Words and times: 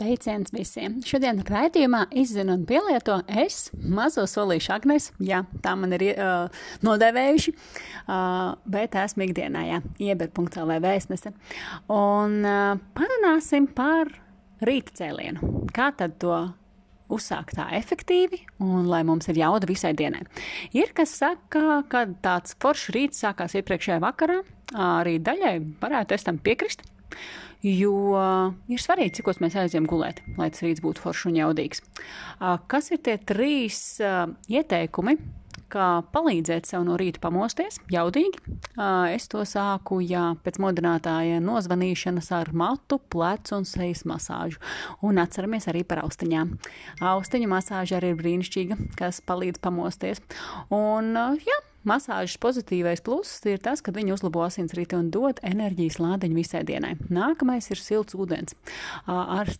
Sveiciens 0.00 0.50
visiem! 0.50 0.96
Šodien 1.06 1.42
raidījumā 1.46 2.06
izzinu 2.18 2.56
un 2.56 2.62
pielieto 2.66 3.20
es, 3.28 3.68
mazo 3.76 4.24
solīšu 4.26 4.72
Agnes, 4.74 5.10
jā, 5.22 5.42
tā 5.62 5.74
man 5.78 5.92
ir 5.94 6.02
uh, 6.16 6.62
nodēvējuši, 6.82 7.52
uh, 7.52 8.54
bet 8.72 8.96
esmu 8.98 9.28
ikdienā, 9.28 9.62
jā, 9.68 9.78
ieber.lv 10.02 10.78
vēstnese. 10.82 11.34
Un 11.92 12.40
uh, 12.40 12.80
parunāsim 12.96 13.68
par 13.76 14.10
rīta 14.64 14.96
cēlienu. 15.02 15.68
Kā 15.76 15.92
tad 15.94 16.16
to 16.24 16.40
uzsākt 17.12 17.54
tā 17.60 17.68
efektīvi 17.76 18.40
un 18.64 18.88
lai 18.90 19.04
mums 19.06 19.28
ir 19.30 19.38
jauda 19.42 19.68
visai 19.70 19.92
dienai. 19.94 20.24
Ir 20.74 20.90
kas 20.96 21.14
saka, 21.20 21.82
ka 21.92 22.06
tāds 22.24 22.56
foršs 22.64 22.90
rīts 22.96 23.22
sākās 23.22 23.54
iepriekšējā 23.60 24.00
vakarā, 24.02 24.40
arī 24.72 25.18
daļai 25.22 25.58
varētu 25.84 26.16
es 26.16 26.26
tam 26.26 26.40
piekrist. 26.42 26.82
Jo 27.62 27.94
ir 28.66 28.80
svarīgi, 28.82 29.20
cik 29.20 29.28
mēs 29.44 29.54
aizjām 29.60 29.86
gulēt, 29.86 30.18
lai 30.34 30.48
tas 30.50 30.64
rīts 30.64 30.82
būtu 30.82 31.04
foršs 31.04 31.28
un 31.30 31.38
jaudīgs. 31.38 31.84
Kas 32.66 32.90
ir 32.90 32.98
tie 33.06 33.14
trīs 33.22 34.00
ieteikumi, 34.02 35.14
kā 35.72 36.02
palīdzēt 36.12 36.68
sev 36.68 36.84
no 36.84 36.98
rīta 37.00 37.22
pamosties, 37.22 37.78
jaudīgi. 37.92 38.58
Es 39.14 39.28
to 39.32 39.44
sāku, 39.48 40.02
jā, 40.04 40.32
pēc 40.44 40.58
modinātāja 40.62 41.40
nozvanīšanas 41.44 42.28
ar 42.36 42.52
matu, 42.56 42.98
plecu 43.12 43.56
un 43.60 43.68
sejas 43.68 44.04
masāžu. 44.08 44.60
Un 45.06 45.22
atceramies 45.22 45.70
arī 45.72 45.84
par 45.88 46.02
austiņām. 46.04 46.56
Austiņu 47.12 47.50
masāža 47.52 48.00
arī 48.00 48.12
ir 48.12 48.20
brīnišķīga, 48.20 48.80
kas 48.98 49.22
palīdz 49.24 49.62
pamosties. 49.64 50.20
Un, 50.74 51.14
jā, 51.40 51.58
Masāžas 51.88 52.38
pozitīvais 52.38 53.02
pluss 53.02 53.42
ir 53.50 53.58
tas, 53.62 53.82
ka 53.82 53.94
viņi 53.94 54.14
uzlabo 54.14 54.44
asinsriti 54.46 54.94
un 54.94 55.10
dod 55.10 55.40
enerģijas 55.42 55.98
lādiņu 55.98 56.38
visai 56.38 56.62
dienai. 56.68 56.94
Nākamais 57.10 57.66
ir 57.74 57.82
silts 57.82 58.14
ūdens. 58.14 58.54
Ar 59.10 59.50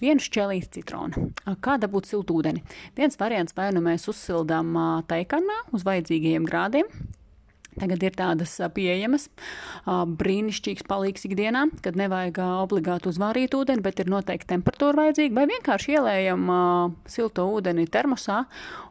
vienu 0.00 0.24
šķēlīti 0.24 0.78
citronu. 0.78 1.28
Kā 1.60 1.76
dabūt 1.80 2.08
siltu 2.08 2.38
ūdeni? 2.40 2.62
Viens 2.96 3.20
variants 3.20 3.52
vai 3.56 3.68
nu 3.76 3.82
mēs 3.84 4.08
uzsildām 4.08 4.72
taikanā 5.10 5.58
uz 5.76 5.84
vajadzīgajiem 5.84 6.48
grādiem, 6.48 6.88
Tagad 7.78 8.02
ir 8.02 8.16
tādas 8.18 8.56
pieejamas, 8.74 9.28
brīnišķīgs 9.86 10.86
palīgs 10.88 11.28
ikdienā, 11.28 11.68
kad 11.84 11.98
nevajag 11.98 12.40
obligāti 12.64 13.12
uzvārīt 13.12 13.54
ūdeni, 13.58 13.84
bet 13.84 14.02
ir 14.02 14.10
noteikti 14.10 14.50
temperatūra 14.54 15.04
vajadzīga, 15.04 15.36
vai 15.38 15.46
vienkārši 15.52 15.94
ielējam 15.98 16.50
silto 17.10 17.46
ūdeni 17.54 17.86
termosā, 17.92 18.42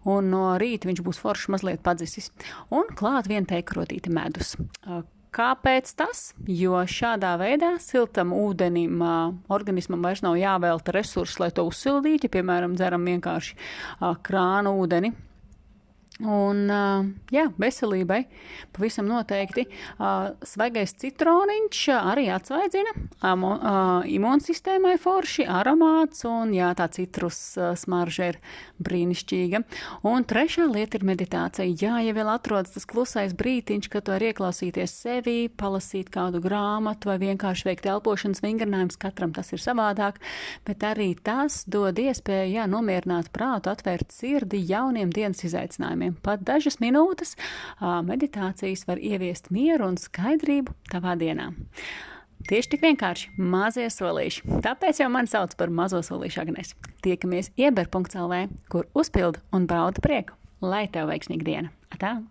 un 0.08 0.31
no 0.31 0.47
rīta 0.61 0.89
viņš 0.89 1.03
būs 1.03 1.21
foršs 1.21 1.52
mazliet 1.53 1.83
padzisis. 1.85 2.31
Un 2.71 2.89
klāt 2.95 3.30
vien 3.31 3.47
teikrotīti 3.49 4.13
medus. 4.13 4.55
Kāpēc 5.38 5.91
tas? 5.99 6.31
Jo 6.49 6.80
šādā 6.88 7.35
veidā 7.38 7.73
siltam 7.83 8.31
ūdenim 8.33 9.03
organismam 9.53 10.02
vairs 10.08 10.23
nav 10.25 10.38
jāvelta 10.39 10.95
resursi, 10.95 11.41
lai 11.43 11.52
to 11.53 11.67
uzsildītu. 11.67 12.31
Piemēram, 12.33 12.73
dzeram 12.80 13.05
vienkārši 13.05 13.53
krānu 14.25 14.73
ūdeni, 14.81 15.11
Un, 16.17 16.65
jā, 17.29 17.43
veselībai 17.61 18.23
pavisam 18.73 19.05
noteikti 19.05 19.67
svaigais 20.49 20.95
citroniņš 20.97 21.81
arī 21.93 22.23
atsvaidzina, 22.33 22.93
imūnsistēmai 24.17 24.95
forši, 25.01 25.45
aromāts 25.45 26.25
un 26.25 26.55
jā, 26.57 26.71
tā 26.77 26.87
citrus 26.95 27.37
smarža 27.83 28.31
ir 28.31 28.39
brīnišķīga. 28.81 29.61
Un 30.09 30.25
trešā 30.25 30.65
lieta 30.71 30.97
ir 30.97 31.05
meditācija. 31.05 31.69
Jā, 31.69 31.99
ja 32.01 32.15
vēl 32.17 32.31
atrodas 32.33 32.73
tas 32.73 32.89
klusais 32.89 33.37
brītiņš, 33.37 33.91
kad 33.93 34.07
tu 34.07 34.15
vari 34.15 34.31
ieklausīties 34.31 34.97
sevi, 35.03 35.37
palasīt 35.53 36.09
kādu 36.13 36.41
grāmatu 36.41 37.11
vai 37.11 37.19
vienkārši 37.27 37.69
veikt 37.69 37.91
elpošanas 37.93 38.41
vingrinājumus, 38.41 38.97
katram 39.05 39.37
tas 39.37 39.53
ir 39.53 39.61
savādāk, 39.61 40.17
bet 40.65 40.81
arī 40.81 41.11
tas 41.13 41.61
dod 41.69 42.02
iespēju, 42.02 42.55
jā, 42.57 42.65
nomierināt 42.73 43.29
prātu, 43.35 43.69
atvērt 43.69 44.17
sirdi 44.17 44.65
jauniem 44.65 45.13
dienas 45.13 45.45
izaicinājumiem 45.45 46.06
jautājumiem. 46.08 46.22
Pat 46.22 46.44
dažas 46.44 46.80
minūtes 46.80 47.36
meditācijas 47.81 48.87
var 48.87 48.98
ieviest 48.98 49.52
mieru 49.52 49.87
un 49.87 49.98
skaidrību 49.98 50.73
tavā 50.92 51.17
dienā. 51.17 51.54
Tieši 52.48 52.70
tik 52.70 52.81
vienkārši 52.81 53.33
mazie 53.37 53.89
solīši. 53.89 54.61
Tāpēc 54.64 55.02
jau 55.02 55.09
mani 55.09 55.27
sauc 55.27 55.55
par 55.58 55.70
mazo 55.70 55.99
solīšu 56.02 56.43
Agnēs. 56.45 56.76
Tiekamies 57.04 57.52
ieber.lv, 57.58 58.48
kur 58.70 58.87
uzpildu 58.93 59.42
un 59.52 59.67
bauda 59.67 59.99
prieku. 60.02 60.33
Lai 60.61 60.87
tev 60.87 61.09
veiksmīga 61.09 61.43
diena! 61.43 61.71
Atā! 61.92 62.21